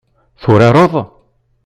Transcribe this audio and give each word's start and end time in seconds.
Turareḍ? 0.41 0.93